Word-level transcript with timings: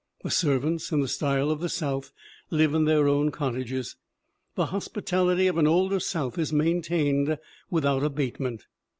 The 0.23 0.31
servants, 0.31 0.91
in 0.91 1.01
the 1.01 1.07
style 1.07 1.51
of 1.51 1.59
the 1.59 1.69
South, 1.69 2.11
live 2.49 2.73
in 2.73 2.85
their 2.85 3.07
own 3.07 3.29
cottages. 3.29 3.97
The 4.55 4.65
hospitality 4.65 5.45
of 5.45 5.59
an 5.59 5.67
older 5.67 5.99
South 5.99 6.39
is 6.39 6.51
maintained 6.51 7.37
without 7.69 8.01
abatement. 8.01 8.65